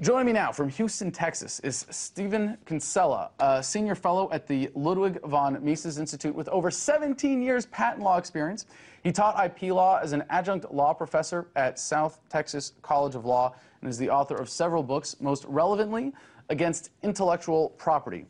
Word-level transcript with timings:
Joining 0.00 0.26
me 0.26 0.32
now 0.32 0.50
from 0.50 0.70
Houston, 0.70 1.12
Texas 1.12 1.60
is 1.60 1.86
Stephan 1.90 2.56
Kinsella, 2.64 3.30
a 3.38 3.62
senior 3.62 3.94
fellow 3.94 4.28
at 4.32 4.46
the 4.46 4.70
Ludwig 4.74 5.20
von 5.26 5.62
Mises 5.62 5.98
Institute 5.98 6.34
with 6.34 6.48
over 6.48 6.70
17 6.70 7.42
years 7.42 7.66
patent 7.66 8.02
law 8.02 8.16
experience. 8.16 8.66
He 9.04 9.12
taught 9.12 9.38
IP 9.44 9.70
law 9.70 9.98
as 10.02 10.12
an 10.12 10.24
adjunct 10.30 10.72
law 10.72 10.94
professor 10.94 11.48
at 11.56 11.78
South 11.78 12.20
Texas 12.30 12.72
College 12.80 13.14
of 13.14 13.26
Law 13.26 13.54
and 13.80 13.90
is 13.90 13.98
the 13.98 14.08
author 14.08 14.34
of 14.34 14.48
several 14.48 14.82
books, 14.82 15.16
most 15.20 15.44
relevantly, 15.44 16.12
Against 16.48 16.90
Intellectual 17.02 17.68
Property. 17.70 18.26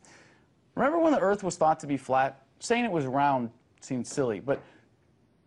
Remember 0.74 0.98
when 0.98 1.12
the 1.12 1.20
earth 1.20 1.42
was 1.42 1.56
thought 1.56 1.80
to 1.80 1.86
be 1.86 1.96
flat? 1.96 2.42
Saying 2.58 2.84
it 2.84 2.90
was 2.90 3.06
round 3.06 3.50
seemed 3.80 4.06
silly, 4.06 4.40
but 4.40 4.60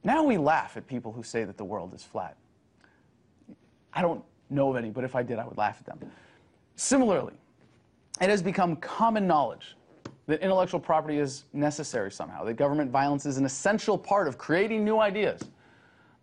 now 0.03 0.23
we 0.23 0.37
laugh 0.37 0.75
at 0.75 0.87
people 0.87 1.11
who 1.11 1.23
say 1.23 1.43
that 1.43 1.57
the 1.57 1.65
world 1.65 1.93
is 1.93 2.03
flat. 2.03 2.35
I 3.93 4.01
don't 4.01 4.23
know 4.49 4.69
of 4.69 4.75
any, 4.75 4.89
but 4.89 5.03
if 5.03 5.15
I 5.15 5.23
did, 5.23 5.39
I 5.39 5.45
would 5.45 5.57
laugh 5.57 5.77
at 5.79 5.85
them. 5.85 6.11
Similarly, 6.75 7.33
it 8.21 8.29
has 8.29 8.41
become 8.41 8.75
common 8.77 9.27
knowledge 9.27 9.75
that 10.27 10.41
intellectual 10.41 10.79
property 10.79 11.19
is 11.19 11.45
necessary 11.53 12.11
somehow, 12.11 12.43
that 12.43 12.55
government 12.55 12.91
violence 12.91 13.25
is 13.25 13.37
an 13.37 13.45
essential 13.45 13.97
part 13.97 14.27
of 14.27 14.37
creating 14.37 14.83
new 14.83 14.99
ideas. 14.99 15.41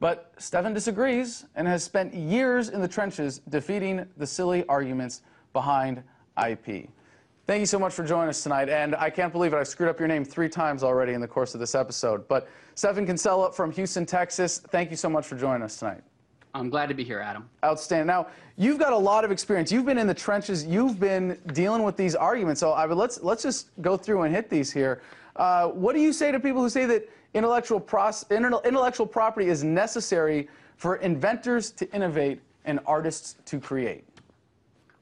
But 0.00 0.32
Stephan 0.38 0.74
disagrees 0.74 1.44
and 1.54 1.68
has 1.68 1.84
spent 1.84 2.12
years 2.12 2.70
in 2.70 2.80
the 2.80 2.88
trenches 2.88 3.40
defeating 3.48 4.04
the 4.16 4.26
silly 4.26 4.66
arguments 4.66 5.22
behind 5.52 6.02
IP. 6.44 6.88
Thank 7.46 7.60
you 7.60 7.66
so 7.66 7.78
much 7.78 7.92
for 7.92 8.04
joining 8.04 8.28
us 8.28 8.42
tonight. 8.42 8.68
And 8.68 8.96
I 8.96 9.10
can't 9.10 9.32
believe 9.32 9.52
it, 9.52 9.56
I 9.56 9.62
screwed 9.62 9.88
up 9.88 9.98
your 10.00 10.08
name 10.08 10.24
three 10.24 10.48
times 10.48 10.82
already 10.82 11.12
in 11.12 11.20
the 11.20 11.28
course 11.28 11.54
of 11.54 11.60
this 11.60 11.74
episode. 11.74 12.26
But 12.26 12.48
Stephan 12.74 13.06
Kinsella 13.06 13.52
from 13.52 13.70
Houston, 13.72 14.04
Texas, 14.04 14.58
thank 14.70 14.90
you 14.90 14.96
so 14.96 15.08
much 15.08 15.26
for 15.26 15.36
joining 15.36 15.62
us 15.62 15.76
tonight. 15.76 16.02
I'm 16.54 16.68
glad 16.68 16.88
to 16.90 16.94
be 16.94 17.02
here, 17.02 17.20
Adam. 17.20 17.48
Outstanding. 17.64 18.06
Now, 18.06 18.26
you've 18.56 18.78
got 18.78 18.92
a 18.92 18.96
lot 18.96 19.24
of 19.24 19.30
experience. 19.30 19.72
You've 19.72 19.86
been 19.86 19.96
in 19.96 20.06
the 20.06 20.14
trenches. 20.14 20.66
You've 20.66 21.00
been 21.00 21.38
dealing 21.54 21.82
with 21.82 21.96
these 21.96 22.14
arguments. 22.14 22.60
So 22.60 22.72
I 22.72 22.84
would, 22.84 22.98
let's, 22.98 23.22
let's 23.22 23.42
just 23.42 23.68
go 23.80 23.96
through 23.96 24.22
and 24.22 24.34
hit 24.34 24.50
these 24.50 24.70
here. 24.70 25.00
Uh, 25.36 25.68
what 25.68 25.94
do 25.94 26.00
you 26.00 26.12
say 26.12 26.30
to 26.30 26.38
people 26.38 26.60
who 26.60 26.68
say 26.68 26.84
that 26.84 27.08
intellectual, 27.32 27.82
intellectual 28.30 29.06
property 29.06 29.48
is 29.48 29.64
necessary 29.64 30.48
for 30.76 30.96
inventors 30.96 31.70
to 31.70 31.90
innovate 31.94 32.40
and 32.66 32.80
artists 32.86 33.36
to 33.46 33.58
create? 33.58 34.04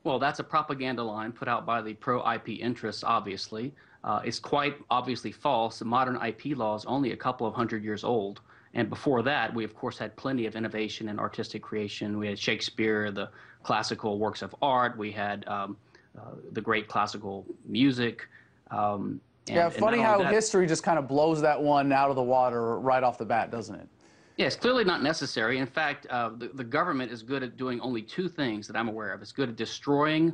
Well, 0.05 0.20
that's 0.20 0.39
a 0.39 0.44
propaganda 0.44 1.02
line 1.02 1.33
put 1.33 1.48
out 1.48 1.67
by 1.67 1.83
the 1.83 1.94
pro-IP 1.94 2.61
interests, 2.61 3.02
obviously. 3.02 3.74
Uh, 4.05 4.20
it's 4.24 4.39
quite 4.39 4.77
obviously 4.89 5.33
false. 5.33 5.80
The 5.80 5.84
modern 5.84 6.17
IP 6.24 6.56
law 6.56 6.77
is 6.77 6.84
only 6.84 7.12
a 7.12 7.17
couple 7.17 7.46
of 7.46 7.55
hundred 7.55 7.83
years 7.83 8.05
old. 8.05 8.41
And 8.74 8.88
before 8.88 9.22
that, 9.22 9.52
we 9.52 9.64
of 9.64 9.74
course 9.74 9.98
had 9.98 10.14
plenty 10.16 10.46
of 10.46 10.54
innovation 10.54 11.08
and 11.08 11.18
artistic 11.18 11.62
creation. 11.62 12.18
We 12.18 12.28
had 12.28 12.38
Shakespeare, 12.38 13.10
the 13.10 13.30
classical 13.62 14.18
works 14.18 14.42
of 14.42 14.54
art. 14.62 14.96
We 14.96 15.10
had 15.10 15.46
um, 15.48 15.77
uh, 16.18 16.32
the 16.52 16.60
great 16.60 16.88
classical 16.88 17.44
music. 17.66 18.28
Um, 18.70 19.20
and, 19.48 19.56
yeah, 19.56 19.68
funny 19.68 19.98
how 19.98 20.18
that, 20.18 20.32
history 20.32 20.66
just 20.66 20.84
kind 20.84 20.98
of 20.98 21.08
blows 21.08 21.40
that 21.40 21.60
one 21.60 21.92
out 21.92 22.10
of 22.10 22.16
the 22.16 22.22
water 22.22 22.78
right 22.78 23.02
off 23.02 23.18
the 23.18 23.24
bat, 23.24 23.50
doesn't 23.50 23.74
it? 23.74 23.88
Yeah, 24.36 24.46
it's 24.46 24.56
clearly 24.56 24.84
not 24.84 25.02
necessary. 25.02 25.58
In 25.58 25.66
fact, 25.66 26.06
uh, 26.08 26.30
the, 26.38 26.48
the 26.55 26.64
government 26.64 27.10
is 27.10 27.22
good 27.22 27.42
at 27.42 27.56
doing 27.56 27.80
only 27.80 28.00
two 28.00 28.28
things 28.28 28.66
that 28.68 28.77
I'm 28.77 28.88
aware 28.88 29.12
of. 29.12 29.20
It's 29.20 29.32
good 29.32 29.48
at 29.50 29.56
destroying, 29.56 30.32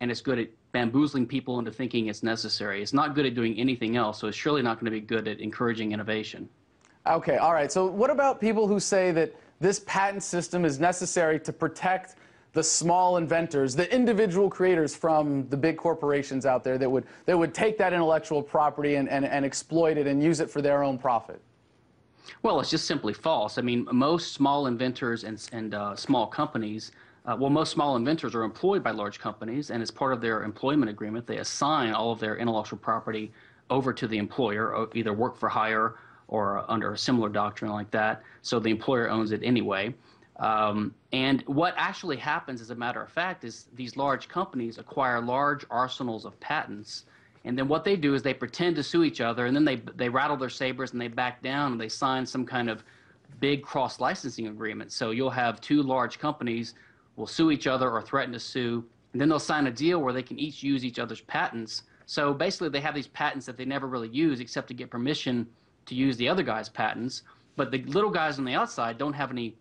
and 0.00 0.10
it's 0.10 0.20
good 0.20 0.38
at 0.38 0.48
bamboozling 0.70 1.26
people 1.26 1.58
into 1.58 1.70
thinking 1.70 2.06
it's 2.06 2.22
necessary. 2.22 2.82
It's 2.82 2.94
not 2.94 3.14
good 3.14 3.26
at 3.26 3.34
doing 3.34 3.58
anything 3.58 3.96
else, 3.96 4.18
so 4.18 4.28
it's 4.28 4.36
surely 4.36 4.62
not 4.62 4.76
going 4.76 4.86
to 4.86 4.90
be 4.92 5.00
good 5.00 5.28
at 5.28 5.40
encouraging 5.40 5.92
innovation. 5.92 6.48
Okay, 7.06 7.36
all 7.36 7.52
right. 7.52 7.70
So 7.70 7.86
what 7.86 8.10
about 8.10 8.40
people 8.40 8.68
who 8.68 8.78
say 8.78 9.10
that 9.12 9.34
this 9.60 9.80
patent 9.86 10.22
system 10.22 10.64
is 10.64 10.78
necessary 10.78 11.40
to 11.40 11.52
protect 11.52 12.16
the 12.52 12.62
small 12.62 13.16
inventors, 13.16 13.74
the 13.74 13.92
individual 13.92 14.50
creators 14.50 14.94
from 14.94 15.48
the 15.48 15.56
big 15.56 15.76
corporations 15.76 16.44
out 16.44 16.62
there 16.62 16.78
that 16.78 16.90
would, 16.90 17.04
that 17.24 17.36
would 17.36 17.54
take 17.54 17.78
that 17.78 17.92
intellectual 17.92 18.42
property 18.42 18.96
and, 18.96 19.08
and, 19.08 19.24
and 19.24 19.44
exploit 19.44 19.96
it 19.96 20.06
and 20.06 20.22
use 20.22 20.40
it 20.40 20.50
for 20.50 20.60
their 20.60 20.82
own 20.84 20.98
profit? 20.98 21.40
Well, 22.42 22.60
it's 22.60 22.70
just 22.70 22.86
simply 22.86 23.14
false. 23.14 23.58
I 23.58 23.62
mean, 23.62 23.88
most 23.90 24.32
small 24.32 24.66
inventors 24.66 25.24
and, 25.24 25.48
and 25.52 25.74
uh, 25.74 25.96
small 25.96 26.26
companies, 26.26 26.92
uh, 27.24 27.36
well, 27.38 27.50
most 27.50 27.70
small 27.70 27.96
inventors 27.96 28.34
are 28.34 28.42
employed 28.42 28.84
by 28.84 28.90
large 28.90 29.18
companies, 29.18 29.70
and 29.70 29.82
as 29.82 29.90
part 29.90 30.12
of 30.12 30.20
their 30.20 30.44
employment 30.44 30.90
agreement, 30.90 31.26
they 31.26 31.38
assign 31.38 31.94
all 31.94 32.12
of 32.12 32.20
their 32.20 32.36
intellectual 32.36 32.78
property 32.78 33.32
over 33.70 33.92
to 33.92 34.06
the 34.06 34.18
employer, 34.18 34.88
either 34.94 35.12
work 35.12 35.36
for 35.36 35.48
hire 35.48 35.96
or 36.32 36.64
under 36.70 36.94
a 36.94 36.98
similar 36.98 37.28
doctrine 37.28 37.70
like 37.70 37.90
that. 37.90 38.22
So 38.40 38.58
the 38.58 38.70
employer 38.70 39.10
owns 39.10 39.32
it 39.32 39.42
anyway. 39.44 39.94
Um, 40.40 40.94
and 41.12 41.42
what 41.42 41.74
actually 41.76 42.16
happens, 42.16 42.62
as 42.62 42.70
a 42.70 42.74
matter 42.74 43.02
of 43.02 43.12
fact, 43.12 43.44
is 43.44 43.66
these 43.74 43.98
large 43.98 44.28
companies 44.28 44.78
acquire 44.78 45.20
large 45.20 45.66
arsenals 45.70 46.24
of 46.24 46.40
patents. 46.40 47.04
And 47.44 47.56
then 47.56 47.68
what 47.68 47.84
they 47.84 47.96
do 47.96 48.14
is 48.14 48.22
they 48.22 48.32
pretend 48.32 48.76
to 48.76 48.82
sue 48.82 49.04
each 49.04 49.20
other, 49.20 49.44
and 49.44 49.54
then 49.54 49.66
they, 49.66 49.76
they 49.94 50.08
rattle 50.08 50.38
their 50.38 50.48
sabers 50.48 50.92
and 50.92 51.00
they 51.00 51.08
back 51.08 51.42
down 51.42 51.72
and 51.72 51.80
they 51.80 51.90
sign 51.90 52.24
some 52.24 52.46
kind 52.46 52.70
of 52.70 52.82
big 53.38 53.62
cross 53.62 54.00
licensing 54.00 54.46
agreement. 54.46 54.90
So 54.90 55.10
you'll 55.10 55.28
have 55.28 55.60
two 55.60 55.82
large 55.82 56.18
companies 56.18 56.74
will 57.16 57.26
sue 57.26 57.50
each 57.50 57.66
other 57.66 57.90
or 57.90 58.00
threaten 58.00 58.32
to 58.32 58.40
sue, 58.40 58.82
and 59.12 59.20
then 59.20 59.28
they'll 59.28 59.38
sign 59.38 59.66
a 59.66 59.70
deal 59.70 60.00
where 60.00 60.14
they 60.14 60.22
can 60.22 60.38
each 60.38 60.62
use 60.62 60.82
each 60.82 60.98
other's 60.98 61.20
patents. 61.20 61.82
So 62.06 62.32
basically, 62.32 62.70
they 62.70 62.80
have 62.80 62.94
these 62.94 63.08
patents 63.08 63.44
that 63.44 63.58
they 63.58 63.66
never 63.66 63.86
really 63.86 64.08
use 64.08 64.40
except 64.40 64.68
to 64.68 64.74
get 64.74 64.88
permission 64.88 65.46
to 65.86 65.94
use 65.94 66.16
the 66.16 66.28
other 66.28 66.42
guy's 66.42 66.68
patents, 66.68 67.22
but 67.56 67.70
the 67.70 67.82
little 67.84 68.10
guys 68.10 68.38
on 68.38 68.44
the 68.44 68.54
outside 68.54 68.98
don't 68.98 69.12
have 69.12 69.30
any 69.30 69.56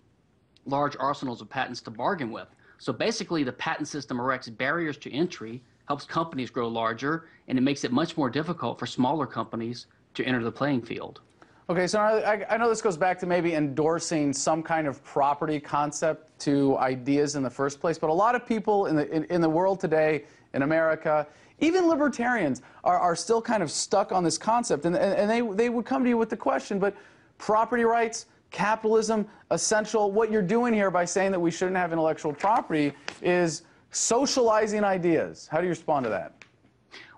large 0.66 0.96
arsenals 1.00 1.42
of 1.42 1.50
patents 1.50 1.82
to 1.82 1.92
bargain 1.92 2.32
with. 2.32 2.48
So 2.78 2.92
basically, 2.94 3.44
the 3.44 3.52
patent 3.52 3.88
system 3.88 4.18
erects 4.20 4.56
barriers 4.56 4.98
to 5.00 5.14
entry, 5.14 5.62
helps 5.86 6.06
companies 6.06 6.50
grow 6.50 6.68
larger, 6.68 7.28
and 7.48 7.58
it 7.58 7.62
makes 7.62 7.84
it 7.84 7.92
much 7.92 8.18
more 8.18 8.30
difficult 8.30 8.80
for 8.80 8.86
smaller 8.86 9.28
companies 9.28 9.88
to 10.14 10.24
enter 10.24 10.44
the 10.44 10.52
playing 10.52 10.82
field. 10.82 11.22
Okay, 11.70 11.88
so 11.88 12.00
I, 12.00 12.58
know 12.58 12.68
this 12.68 12.82
goes 12.82 12.98
back 12.98 13.20
to 13.20 13.26
maybe 13.26 13.54
endorsing 13.54 14.34
some 14.34 14.64
kind 14.64 14.88
of 14.88 15.02
property 15.04 15.60
concept 15.60 16.38
to 16.42 16.78
ideas 16.80 17.36
in 17.36 17.44
the 17.44 17.50
first 17.50 17.80
place, 17.80 17.98
but 17.98 18.10
a 18.10 18.14
lot 18.14 18.34
of 18.36 18.46
people 18.46 18.88
in 18.88 18.96
the, 18.96 19.10
in, 19.10 19.24
in 19.26 19.42
the 19.42 19.50
world 19.50 19.80
today, 19.80 20.26
in 20.54 20.64
America, 20.64 21.26
even 21.60 21.88
libertarians 21.88 22.64
are, 22.84 23.00
are 23.00 23.16
still 23.16 23.42
kind 23.42 23.62
of 23.62 23.70
stuck 23.70 24.12
on 24.12 24.24
this 24.24 24.38
concept, 24.38 24.86
and, 24.86 24.96
and, 24.96 25.14
and 25.14 25.30
they, 25.30 25.56
they 25.56 25.70
would 25.70 25.86
come 25.86 26.04
to 26.04 26.10
you 26.10 26.18
with 26.18 26.30
the 26.30 26.36
question, 26.36 26.80
but 26.80 26.96
property 27.38 27.84
rights, 27.84 28.26
capitalism, 28.50 29.26
essential, 29.52 30.12
what 30.12 30.32
you're 30.32 30.42
doing 30.42 30.74
here 30.74 30.90
by 30.90 31.06
saying 31.06 31.32
that 31.32 31.40
we 31.40 31.52
shouldn't 31.52 31.78
have 31.78 31.92
intellectual 31.94 32.34
property 32.34 32.92
is 33.22 33.62
socializing 33.92 34.84
ideas. 34.84 35.48
How 35.50 35.60
do 35.60 35.66
you 35.66 35.70
respond 35.70 36.06
to 36.06 36.10
that? 36.10 36.41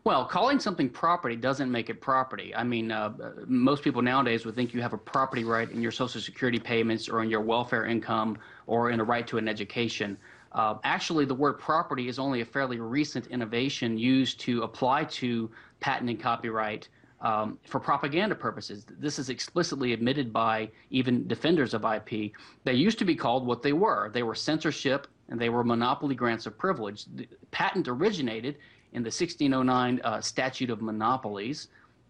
Well, 0.05 0.25
calling 0.25 0.59
something 0.59 0.89
property 0.89 1.37
doesn't 1.37 1.71
make 1.71 1.89
it 1.89 2.01
property. 2.01 2.53
I 2.53 2.65
mean, 2.65 2.91
uh, 2.91 3.13
most 3.47 3.83
people 3.83 4.01
nowadays 4.01 4.45
would 4.45 4.53
think 4.53 4.73
you 4.73 4.81
have 4.81 4.91
a 4.91 4.97
property 4.97 5.45
right 5.45 5.71
in 5.71 5.81
your 5.81 5.93
Social 5.93 6.19
Security 6.19 6.59
payments 6.59 7.07
or 7.07 7.23
in 7.23 7.29
your 7.29 7.39
welfare 7.39 7.85
income 7.85 8.37
or 8.67 8.91
in 8.91 8.99
a 8.99 9.03
right 9.03 9.25
to 9.27 9.37
an 9.37 9.47
education. 9.47 10.17
Uh, 10.51 10.75
actually, 10.83 11.23
the 11.23 11.33
word 11.33 11.53
property 11.53 12.09
is 12.09 12.19
only 12.19 12.41
a 12.41 12.45
fairly 12.45 12.81
recent 12.81 13.27
innovation 13.27 13.97
used 13.97 14.41
to 14.41 14.63
apply 14.63 15.05
to 15.05 15.49
patent 15.79 16.09
and 16.09 16.19
copyright 16.19 16.89
um, 17.21 17.57
for 17.65 17.79
propaganda 17.79 18.35
purposes. 18.35 18.85
This 18.99 19.17
is 19.17 19.29
explicitly 19.29 19.93
admitted 19.93 20.33
by 20.33 20.69
even 20.89 21.25
defenders 21.29 21.73
of 21.73 21.85
IP. 21.85 22.33
They 22.65 22.73
used 22.73 22.99
to 22.99 23.05
be 23.05 23.15
called 23.15 23.47
what 23.47 23.63
they 23.63 23.71
were. 23.71 24.09
They 24.13 24.23
were 24.23 24.35
censorship 24.35 25.07
and 25.29 25.39
they 25.39 25.47
were 25.47 25.63
monopoly 25.63 26.15
grants 26.15 26.45
of 26.45 26.57
privilege. 26.57 27.05
The 27.15 27.27
patent 27.51 27.87
originated 27.87 28.57
in 28.93 29.03
the 29.03 29.07
1609 29.07 30.01
uh, 30.03 30.21
Statute 30.21 30.69
of 30.69 30.81
Monopolies, 30.81 31.67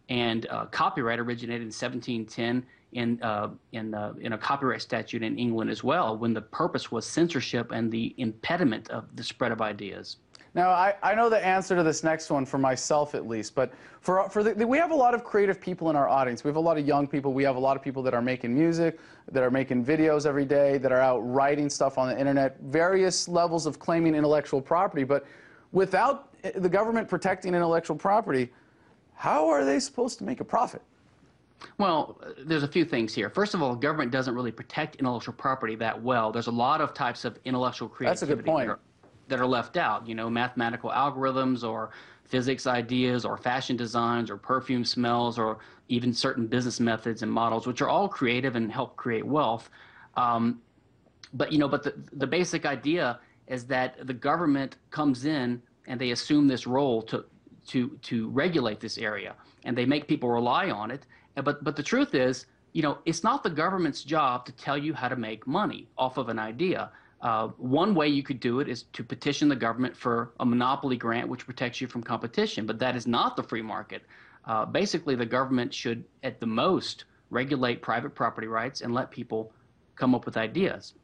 and 0.09 0.47
uh, 0.49 0.65
copyright 0.65 1.19
originated 1.19 1.61
in 1.61 1.67
1710 1.67 2.65
in 2.93 3.21
uh, 3.23 3.49
in 3.71 3.93
uh, 3.93 4.13
in 4.19 4.33
a 4.33 4.37
copyright 4.37 4.81
statute 4.81 5.23
in 5.23 5.37
England 5.37 5.69
as 5.69 5.83
well, 5.83 6.17
when 6.17 6.33
the 6.33 6.41
purpose 6.41 6.91
was 6.91 7.05
censorship 7.05 7.71
and 7.71 7.91
the 7.91 8.13
impediment 8.17 8.89
of 8.89 9.05
the 9.15 9.23
spread 9.23 9.51
of 9.51 9.61
ideas. 9.61 10.17
Now, 10.55 10.69
I, 10.69 10.93
I 11.01 11.15
know 11.15 11.29
the 11.29 11.43
answer 11.43 11.75
to 11.75 11.81
this 11.81 12.03
next 12.03 12.29
one 12.29 12.45
for 12.45 12.59
myself 12.59 13.15
at 13.15 13.27
least, 13.27 13.55
but 13.55 13.73
for, 14.01 14.29
for 14.29 14.43
the, 14.43 14.67
we 14.67 14.77
have 14.77 14.91
a 14.91 14.95
lot 14.95 15.15
of 15.15 15.23
creative 15.23 15.59
people 15.59 15.89
in 15.89 15.95
our 15.95 16.07
audience. 16.07 16.43
We 16.43 16.49
have 16.49 16.57
a 16.57 16.59
lot 16.59 16.77
of 16.77 16.85
young 16.85 17.07
people. 17.07 17.33
We 17.33 17.43
have 17.43 17.55
a 17.55 17.59
lot 17.59 17.75
of 17.75 17.81
people 17.81 18.03
that 18.03 18.13
are 18.13 18.21
making 18.21 18.53
music, 18.53 18.99
that 19.31 19.41
are 19.41 19.49
making 19.49 19.83
videos 19.83 20.27
every 20.27 20.45
day, 20.45 20.77
that 20.77 20.91
are 20.91 20.99
out 20.99 21.21
writing 21.21 21.71
stuff 21.71 21.97
on 21.97 22.07
the 22.07 22.19
internet, 22.19 22.59
various 22.61 23.27
levels 23.27 23.65
of 23.65 23.79
claiming 23.79 24.13
intellectual 24.13 24.61
property. 24.61 25.03
But 25.03 25.25
without 25.73 26.29
the 26.55 26.69
government 26.69 27.09
protecting 27.09 27.53
intellectual 27.53 27.97
property, 27.97 28.49
how 29.15 29.49
are 29.49 29.65
they 29.65 29.79
supposed 29.79 30.17
to 30.19 30.23
make 30.23 30.39
a 30.39 30.45
profit? 30.45 30.81
Well, 31.77 32.21
there's 32.45 32.63
a 32.63 32.67
few 32.67 32.85
things 32.85 33.13
here. 33.13 33.29
First 33.29 33.53
of 33.53 33.61
all, 33.61 33.75
government 33.75 34.11
doesn't 34.11 34.35
really 34.35 34.51
protect 34.51 34.97
intellectual 34.97 35.33
property 35.33 35.75
that 35.75 36.01
well. 36.01 36.31
There's 36.31 36.47
a 36.47 36.51
lot 36.51 36.81
of 36.81 36.93
types 36.93 37.25
of 37.25 37.39
intellectual 37.45 37.89
creativity 37.89 38.19
That's 38.19 38.31
a 38.31 38.35
good 38.35 38.45
point. 38.45 38.67
That, 38.67 38.73
are, 38.73 38.79
that 39.29 39.39
are 39.39 39.47
left 39.47 39.77
out. 39.77 40.07
You 40.07 40.15
know, 40.15 40.29
mathematical 40.29 40.89
algorithms 40.89 41.67
or 41.67 41.91
physics 42.25 42.67
ideas 42.67 43.25
or 43.25 43.37
fashion 43.37 43.77
designs 43.77 44.29
or 44.29 44.37
perfume 44.37 44.83
smells 44.83 45.39
or 45.39 45.59
even 45.87 46.13
certain 46.13 46.47
business 46.47 46.79
methods 46.79 47.21
and 47.23 47.31
models, 47.31 47.65
which 47.65 47.81
are 47.81 47.89
all 47.89 48.07
creative 48.07 48.55
and 48.55 48.71
help 48.71 48.95
create 48.95 49.25
wealth. 49.25 49.69
Um, 50.17 50.61
but 51.33 51.51
you 51.51 51.57
know, 51.57 51.67
but 51.67 51.83
the, 51.83 51.93
the 52.13 52.27
basic 52.27 52.65
idea 52.65 53.19
is 53.53 53.65
that 53.67 54.07
the 54.07 54.13
government 54.29 54.77
comes 54.89 55.25
in 55.25 55.61
and 55.87 56.01
they 56.01 56.11
assume 56.11 56.47
this 56.47 56.65
role 56.65 57.01
to 57.03 57.25
to 57.67 57.97
to 58.09 58.29
regulate 58.29 58.79
this 58.79 58.97
area, 58.97 59.35
and 59.63 59.77
they 59.77 59.85
make 59.85 60.07
people 60.07 60.29
rely 60.29 60.69
on 60.71 60.91
it. 60.91 61.05
But 61.35 61.63
but 61.63 61.75
the 61.75 61.83
truth 61.83 62.13
is, 62.15 62.35
you 62.73 62.81
know, 62.81 62.97
it's 63.05 63.23
not 63.23 63.43
the 63.43 63.49
government's 63.63 64.03
job 64.03 64.45
to 64.47 64.51
tell 64.65 64.77
you 64.77 64.93
how 64.93 65.07
to 65.07 65.15
make 65.15 65.45
money 65.45 65.87
off 65.97 66.17
of 66.17 66.29
an 66.29 66.39
idea. 66.39 66.91
Uh, 67.21 67.47
one 67.79 67.95
way 67.95 68.07
you 68.07 68.23
could 68.23 68.41
do 68.41 68.59
it 68.59 68.67
is 68.67 68.83
to 68.91 69.01
petition 69.03 69.47
the 69.47 69.55
government 69.55 69.95
for 69.95 70.33
a 70.39 70.45
monopoly 70.45 70.97
grant, 70.97 71.29
which 71.29 71.45
protects 71.45 71.79
you 71.79 71.87
from 71.87 72.03
competition. 72.03 72.65
But 72.65 72.79
that 72.79 72.95
is 72.97 73.07
not 73.07 73.37
the 73.37 73.43
free 73.43 73.61
market. 73.61 74.01
Uh, 74.45 74.65
basically, 74.65 75.15
the 75.15 75.25
government 75.25 75.73
should, 75.73 76.03
at 76.23 76.41
the 76.41 76.47
most, 76.47 77.05
regulate 77.29 77.81
private 77.81 78.13
property 78.13 78.47
rights 78.47 78.81
and 78.81 78.93
let 78.93 79.09
people 79.09 79.53
come 79.95 80.13
up 80.13 80.25
with 80.25 80.35
ideas. 80.35 80.95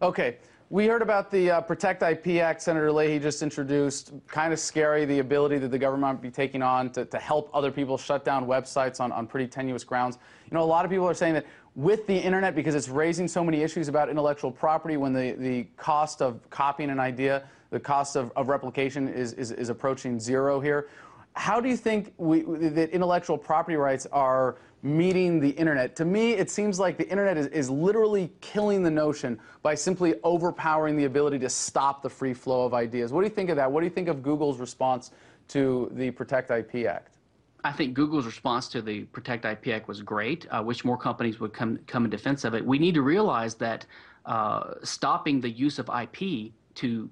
Okay, 0.00 0.36
we 0.74 0.88
heard 0.88 1.02
about 1.02 1.30
the 1.30 1.52
uh, 1.52 1.60
Protect 1.60 2.02
IP 2.02 2.42
Act 2.42 2.60
Senator 2.60 2.90
Leahy 2.90 3.20
just 3.20 3.42
introduced. 3.42 4.12
Kind 4.26 4.52
of 4.52 4.58
scary, 4.58 5.04
the 5.04 5.20
ability 5.20 5.58
that 5.58 5.70
the 5.70 5.78
government 5.78 6.20
be 6.20 6.32
taking 6.32 6.62
on 6.62 6.90
to, 6.90 7.04
to 7.04 7.16
help 7.16 7.48
other 7.54 7.70
people 7.70 7.96
shut 7.96 8.24
down 8.24 8.44
websites 8.44 8.98
on, 8.98 9.12
on 9.12 9.28
pretty 9.28 9.46
tenuous 9.46 9.84
grounds. 9.84 10.18
You 10.50 10.56
know, 10.56 10.64
a 10.64 10.66
lot 10.66 10.84
of 10.84 10.90
people 10.90 11.08
are 11.08 11.14
saying 11.14 11.34
that 11.34 11.46
with 11.76 12.08
the 12.08 12.16
internet, 12.16 12.56
because 12.56 12.74
it's 12.74 12.88
raising 12.88 13.28
so 13.28 13.44
many 13.44 13.62
issues 13.62 13.86
about 13.86 14.08
intellectual 14.08 14.50
property, 14.50 14.96
when 14.96 15.12
the, 15.12 15.36
the 15.38 15.62
cost 15.76 16.20
of 16.20 16.40
copying 16.50 16.90
an 16.90 16.98
idea, 16.98 17.44
the 17.70 17.78
cost 17.78 18.16
of, 18.16 18.32
of 18.34 18.48
replication 18.48 19.06
is, 19.06 19.32
is, 19.34 19.52
is 19.52 19.68
approaching 19.68 20.18
zero 20.18 20.58
here. 20.58 20.88
How 21.34 21.60
do 21.60 21.68
you 21.68 21.76
think 21.76 22.12
we, 22.16 22.42
that 22.42 22.90
intellectual 22.90 23.38
property 23.38 23.76
rights 23.76 24.08
are 24.10 24.56
meeting 24.84 25.40
the 25.40 25.50
internet? 25.50 25.96
To 25.96 26.04
me, 26.04 26.32
it 26.32 26.50
seems 26.50 26.78
like 26.78 26.98
the 26.98 27.08
internet 27.08 27.36
is, 27.36 27.46
is 27.48 27.70
literally 27.70 28.30
killing 28.40 28.82
the 28.82 28.90
notion 28.90 29.40
by 29.62 29.74
simply 29.74 30.14
overpowering 30.22 30.96
the 30.96 31.04
ability 31.04 31.38
to 31.40 31.48
stop 31.48 32.02
the 32.02 32.10
free 32.10 32.34
flow 32.34 32.66
of 32.66 32.74
ideas. 32.74 33.12
What 33.12 33.22
do 33.22 33.26
you 33.26 33.34
think 33.34 33.48
of 33.50 33.56
that? 33.56 33.70
What 33.70 33.80
do 33.80 33.86
you 33.86 33.92
think 33.92 34.08
of 34.08 34.22
Google's 34.22 34.58
response 34.58 35.10
to 35.48 35.90
the 35.94 36.10
Protect 36.10 36.50
IP 36.50 36.86
Act? 36.86 37.16
I 37.64 37.72
think 37.72 37.94
Google's 37.94 38.26
response 38.26 38.68
to 38.68 38.82
the 38.82 39.04
Protect 39.04 39.46
IP 39.46 39.68
Act 39.68 39.88
was 39.88 40.02
great. 40.02 40.46
I 40.50 40.60
wish 40.60 40.84
more 40.84 40.98
companies 40.98 41.40
would 41.40 41.54
come 41.54 41.78
come 41.86 42.04
in 42.04 42.10
defense 42.10 42.44
of 42.44 42.54
it. 42.54 42.64
We 42.64 42.78
need 42.78 42.92
to 42.94 43.02
realize 43.02 43.54
that 43.54 43.86
uh, 44.26 44.74
stopping 44.82 45.40
the 45.40 45.50
use 45.50 45.78
of 45.78 45.88
IP 45.88 46.52
to, 46.74 47.08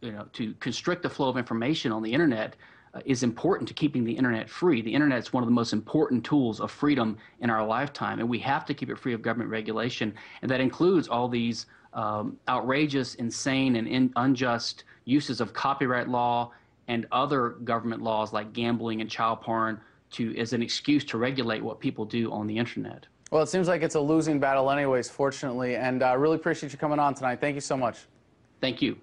you 0.00 0.12
know, 0.12 0.26
to 0.32 0.54
constrict 0.54 1.04
the 1.04 1.10
flow 1.10 1.28
of 1.28 1.36
information 1.36 1.92
on 1.92 2.02
the 2.02 2.12
internet 2.12 2.56
is 3.04 3.22
important 3.22 3.68
to 3.68 3.74
keeping 3.74 4.04
the 4.04 4.12
internet 4.12 4.48
free. 4.48 4.82
The 4.82 4.94
internet 4.94 5.18
is 5.18 5.32
one 5.32 5.42
of 5.42 5.48
the 5.48 5.54
most 5.54 5.72
important 5.72 6.24
tools 6.24 6.60
of 6.60 6.70
freedom 6.70 7.18
in 7.40 7.50
our 7.50 7.64
lifetime, 7.66 8.20
and 8.20 8.28
we 8.28 8.38
have 8.40 8.64
to 8.66 8.74
keep 8.74 8.90
it 8.90 8.98
free 8.98 9.12
of 9.12 9.22
government 9.22 9.50
regulation, 9.50 10.14
and 10.42 10.50
that 10.50 10.60
includes 10.60 11.08
all 11.08 11.28
these 11.28 11.66
um, 11.92 12.36
outrageous, 12.48 13.14
insane, 13.16 13.76
and 13.76 13.88
in, 13.88 14.12
unjust 14.16 14.84
uses 15.04 15.40
of 15.40 15.52
copyright 15.52 16.08
law 16.08 16.52
and 16.88 17.06
other 17.10 17.50
government 17.64 18.02
laws 18.02 18.32
like 18.32 18.52
gambling 18.52 19.00
and 19.00 19.10
child 19.10 19.40
porn 19.40 19.80
to 20.10 20.36
as 20.38 20.52
an 20.52 20.62
excuse 20.62 21.04
to 21.04 21.18
regulate 21.18 21.62
what 21.62 21.80
people 21.80 22.04
do 22.04 22.30
on 22.32 22.46
the 22.46 22.56
internet. 22.56 23.06
Well, 23.30 23.42
it 23.42 23.48
seems 23.48 23.66
like 23.66 23.82
it's 23.82 23.96
a 23.96 24.00
losing 24.00 24.38
battle, 24.38 24.70
anyways, 24.70 25.10
fortunately, 25.10 25.74
and 25.76 26.02
I 26.02 26.12
uh, 26.12 26.16
really 26.16 26.36
appreciate 26.36 26.72
you 26.72 26.78
coming 26.78 27.00
on 27.00 27.14
tonight. 27.14 27.40
Thank 27.40 27.54
you 27.54 27.60
so 27.60 27.76
much. 27.76 27.98
Thank 28.60 28.80
you. 28.80 28.98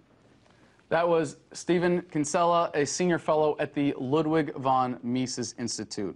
That 0.89 1.07
was 1.07 1.38
Stephan 1.53 2.03
Kinsella, 2.12 2.69
a 2.74 2.85
senior 2.85 3.19
fellow 3.19 3.56
at 3.59 3.74
the 3.74 3.95
Ludwig 3.97 4.53
von 4.56 5.00
Mises 5.01 5.56
Institute. 5.57 6.15